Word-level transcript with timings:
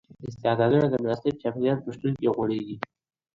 استعدادونه 0.29 0.85
د 0.89 0.93
مناسب 1.03 1.33
چاپیریال 1.41 1.77
په 1.83 1.89
شتون 1.95 2.13
کي 2.19 2.27
غوړیږي. 2.35 2.77